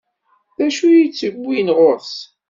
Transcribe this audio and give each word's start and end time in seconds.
D 0.57 0.59
acu 0.67 0.87
i 1.03 1.05
t-iwwin 1.17 1.67
ɣur-s? 1.77 2.13